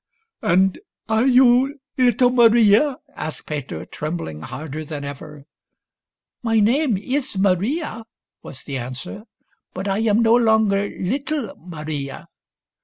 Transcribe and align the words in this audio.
"And 0.57 0.79
are 1.07 1.27
you 1.27 1.79
little 1.95 2.31
Maria?" 2.31 2.97
asked 3.15 3.45
Peter, 3.45 3.85
trem 3.85 4.17
bling 4.17 4.41
harder 4.41 4.83
than 4.83 5.03
ever." 5.03 5.45
My 6.41 6.59
name 6.59 6.97
is 6.97 7.37
Maria," 7.37 8.05
was 8.41 8.63
the 8.63 8.79
answer," 8.79 9.25
but 9.75 9.87
I 9.87 9.99
am 9.99 10.23
no 10.23 10.33
longer 10.33 10.89
little 10.99 11.53
Maria." 11.55 12.27